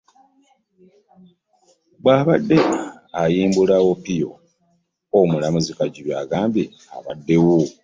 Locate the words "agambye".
6.23-6.63